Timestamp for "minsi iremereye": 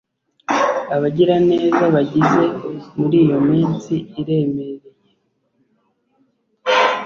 3.49-5.11